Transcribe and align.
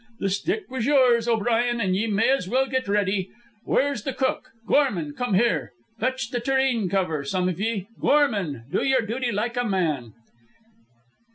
The 0.19 0.31
stick 0.31 0.63
was 0.71 0.87
yours, 0.87 1.27
O'Brien, 1.27 1.79
an' 1.79 1.93
ye 1.93 2.07
may 2.07 2.31
as 2.31 2.49
well 2.49 2.65
get 2.65 2.87
ready. 2.87 3.29
Where's 3.65 4.01
the 4.01 4.13
cook? 4.13 4.49
Gorman, 4.65 5.13
come 5.13 5.35
here. 5.35 5.73
Fetch 5.99 6.31
the 6.31 6.39
tureen 6.39 6.89
cover, 6.89 7.23
some 7.23 7.47
of 7.47 7.59
ye. 7.59 7.85
Gorman, 7.99 8.63
do 8.71 8.81
your 8.83 9.01
duty 9.01 9.31
like 9.31 9.55
a 9.57 9.63
man." 9.63 10.13